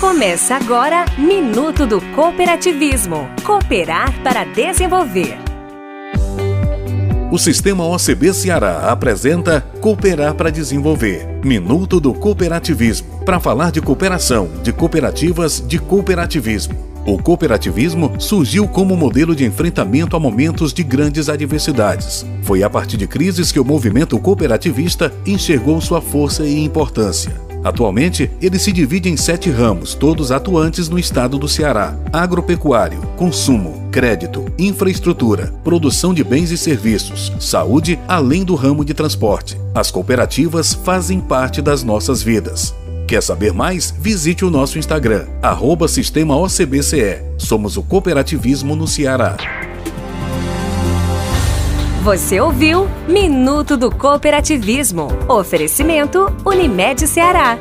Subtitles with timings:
[0.00, 3.28] Começa agora Minuto do Cooperativismo.
[3.44, 5.36] Cooperar para desenvolver.
[7.30, 11.28] O Sistema OCB Ceará apresenta Cooperar para Desenvolver.
[11.44, 13.22] Minuto do Cooperativismo.
[13.26, 16.74] Para falar de cooperação, de cooperativas, de cooperativismo.
[17.04, 22.24] O cooperativismo surgiu como modelo de enfrentamento a momentos de grandes adversidades.
[22.42, 27.49] Foi a partir de crises que o movimento cooperativista enxergou sua força e importância.
[27.62, 33.88] Atualmente, ele se divide em sete ramos, todos atuantes no estado do Ceará: agropecuário, consumo,
[33.90, 39.58] crédito, infraestrutura, produção de bens e serviços, saúde, além do ramo de transporte.
[39.74, 42.74] As cooperativas fazem parte das nossas vidas.
[43.06, 43.92] Quer saber mais?
[43.98, 47.20] Visite o nosso Instagram, arroba Sistema OCBCE.
[47.36, 49.36] Somos o cooperativismo no Ceará.
[52.02, 55.08] Você ouviu Minuto do Cooperativismo.
[55.28, 57.58] Oferecimento Unimed Ceará.